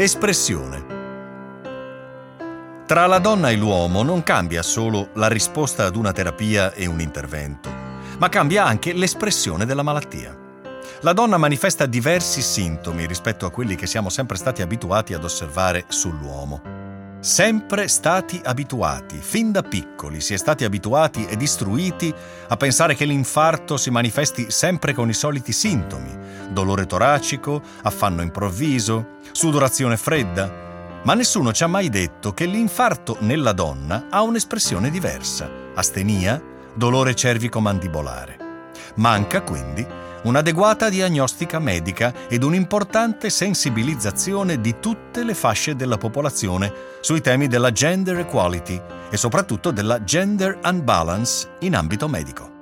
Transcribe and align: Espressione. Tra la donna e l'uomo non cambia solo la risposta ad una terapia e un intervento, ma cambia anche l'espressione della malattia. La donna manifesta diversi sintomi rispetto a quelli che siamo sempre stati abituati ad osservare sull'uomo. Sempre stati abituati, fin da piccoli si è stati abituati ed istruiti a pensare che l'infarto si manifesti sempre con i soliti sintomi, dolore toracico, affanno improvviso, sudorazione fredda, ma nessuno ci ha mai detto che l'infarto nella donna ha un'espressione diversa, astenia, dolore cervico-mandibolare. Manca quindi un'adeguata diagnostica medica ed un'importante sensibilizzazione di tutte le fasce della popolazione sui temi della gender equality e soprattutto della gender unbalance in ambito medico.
Espressione. 0.00 0.84
Tra 2.86 3.06
la 3.06 3.18
donna 3.18 3.50
e 3.50 3.56
l'uomo 3.56 4.04
non 4.04 4.22
cambia 4.22 4.62
solo 4.62 5.08
la 5.14 5.26
risposta 5.26 5.86
ad 5.86 5.96
una 5.96 6.12
terapia 6.12 6.72
e 6.72 6.86
un 6.86 7.00
intervento, 7.00 7.68
ma 8.18 8.28
cambia 8.28 8.64
anche 8.64 8.92
l'espressione 8.92 9.66
della 9.66 9.82
malattia. 9.82 10.38
La 11.00 11.12
donna 11.12 11.36
manifesta 11.36 11.84
diversi 11.86 12.42
sintomi 12.42 13.08
rispetto 13.08 13.44
a 13.44 13.50
quelli 13.50 13.74
che 13.74 13.88
siamo 13.88 14.08
sempre 14.08 14.36
stati 14.36 14.62
abituati 14.62 15.14
ad 15.14 15.24
osservare 15.24 15.84
sull'uomo. 15.88 16.77
Sempre 17.20 17.88
stati 17.88 18.40
abituati, 18.44 19.18
fin 19.18 19.50
da 19.50 19.62
piccoli 19.62 20.20
si 20.20 20.34
è 20.34 20.36
stati 20.36 20.62
abituati 20.62 21.26
ed 21.26 21.42
istruiti 21.42 22.14
a 22.46 22.56
pensare 22.56 22.94
che 22.94 23.04
l'infarto 23.04 23.76
si 23.76 23.90
manifesti 23.90 24.52
sempre 24.52 24.94
con 24.94 25.08
i 25.08 25.14
soliti 25.14 25.52
sintomi, 25.52 26.16
dolore 26.50 26.86
toracico, 26.86 27.60
affanno 27.82 28.22
improvviso, 28.22 29.16
sudorazione 29.32 29.96
fredda, 29.96 30.66
ma 31.02 31.14
nessuno 31.14 31.52
ci 31.52 31.64
ha 31.64 31.68
mai 31.68 31.88
detto 31.88 32.32
che 32.32 32.46
l'infarto 32.46 33.16
nella 33.20 33.52
donna 33.52 34.06
ha 34.10 34.22
un'espressione 34.22 34.88
diversa, 34.88 35.50
astenia, 35.74 36.40
dolore 36.72 37.16
cervico-mandibolare. 37.16 38.47
Manca 38.98 39.42
quindi 39.42 39.86
un'adeguata 40.24 40.88
diagnostica 40.88 41.58
medica 41.58 42.12
ed 42.28 42.42
un'importante 42.42 43.30
sensibilizzazione 43.30 44.60
di 44.60 44.76
tutte 44.80 45.22
le 45.22 45.34
fasce 45.34 45.76
della 45.76 45.96
popolazione 45.96 46.72
sui 47.00 47.20
temi 47.20 47.46
della 47.46 47.70
gender 47.70 48.18
equality 48.18 48.80
e 49.10 49.16
soprattutto 49.16 49.70
della 49.70 50.02
gender 50.02 50.58
unbalance 50.64 51.48
in 51.60 51.76
ambito 51.76 52.08
medico. 52.08 52.57